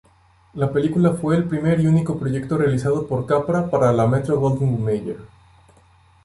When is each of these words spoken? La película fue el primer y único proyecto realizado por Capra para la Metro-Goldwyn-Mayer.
La 0.55 0.71
película 0.73 1.13
fue 1.13 1.35
el 1.35 1.47
primer 1.47 1.79
y 1.79 1.85
único 1.85 2.17
proyecto 2.17 2.57
realizado 2.57 3.05
por 3.05 3.27
Capra 3.27 3.69
para 3.69 3.93
la 3.93 4.07
Metro-Goldwyn-Mayer. 4.07 5.19